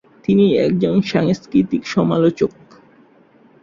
[0.25, 2.51] তিনি একজন সাংস্কৃতিক সমালোচক।